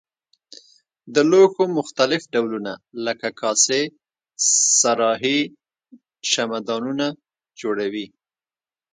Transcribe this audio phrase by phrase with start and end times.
[1.13, 2.73] د لوښو مختلف ډولونه
[3.05, 3.81] لکه کاسې
[4.79, 5.39] صراحي
[6.31, 7.07] شمعه دانونه
[7.61, 8.05] جوړوي.